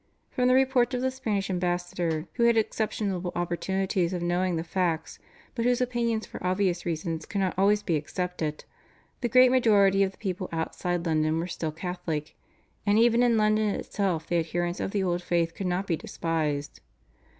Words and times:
From 0.31 0.47
the 0.47 0.55
reports 0.55 0.95
of 0.95 1.01
the 1.01 1.11
Spanish 1.11 1.47
ambassador, 1.51 2.27
who 2.33 2.45
had 2.45 2.57
exceptional 2.57 3.31
opportunities 3.35 4.13
of 4.13 4.23
knowing 4.23 4.55
the 4.55 4.63
facts 4.63 5.19
but 5.53 5.63
whose 5.63 5.79
opinions 5.79 6.25
for 6.25 6.43
obvious 6.43 6.87
reasons 6.87 7.27
cannot 7.27 7.53
always 7.55 7.83
be 7.83 7.95
accepted, 7.97 8.65
the 9.19 9.29
great 9.29 9.51
majority 9.51 10.01
of 10.01 10.11
the 10.11 10.17
people 10.17 10.49
outside 10.51 11.05
London 11.05 11.37
were 11.37 11.45
still 11.45 11.71
Catholic, 11.71 12.35
and 12.83 12.97
even 12.97 13.21
in 13.21 13.37
London 13.37 13.69
itself 13.75 14.25
the 14.25 14.37
adherents 14.39 14.79
of 14.79 14.89
the 14.89 15.03
old 15.03 15.21
faith 15.21 15.53
could 15.53 15.67
not 15.67 15.85
be 15.85 15.95
despised. 15.97 16.79